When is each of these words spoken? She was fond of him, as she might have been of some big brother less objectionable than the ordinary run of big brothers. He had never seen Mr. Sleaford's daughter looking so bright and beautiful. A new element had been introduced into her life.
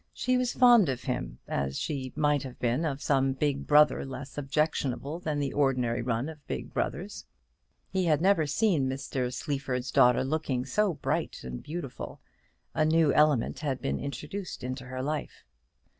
She 0.15 0.35
was 0.35 0.53
fond 0.53 0.89
of 0.89 1.03
him, 1.03 1.37
as 1.47 1.77
she 1.77 2.11
might 2.15 2.41
have 2.41 2.57
been 2.57 2.85
of 2.85 3.03
some 3.03 3.33
big 3.33 3.67
brother 3.67 4.03
less 4.03 4.35
objectionable 4.35 5.19
than 5.19 5.37
the 5.37 5.53
ordinary 5.53 6.01
run 6.01 6.27
of 6.27 6.43
big 6.47 6.73
brothers. 6.73 7.27
He 7.91 8.05
had 8.05 8.19
never 8.19 8.47
seen 8.47 8.89
Mr. 8.89 9.31
Sleaford's 9.31 9.91
daughter 9.91 10.23
looking 10.23 10.65
so 10.65 10.95
bright 10.95 11.43
and 11.43 11.61
beautiful. 11.61 12.19
A 12.73 12.83
new 12.83 13.13
element 13.13 13.59
had 13.59 13.79
been 13.79 13.99
introduced 13.99 14.63
into 14.63 14.85
her 14.85 15.03
life. 15.03 15.43